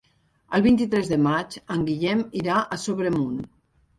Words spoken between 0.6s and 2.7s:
vint-i-tres de maig en Guillem irà